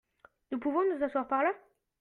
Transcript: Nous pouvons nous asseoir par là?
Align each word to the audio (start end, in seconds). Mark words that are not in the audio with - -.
Nous 0.51 0.57
pouvons 0.57 0.81
nous 0.81 1.03
asseoir 1.03 1.27
par 1.27 1.43
là? 1.43 1.53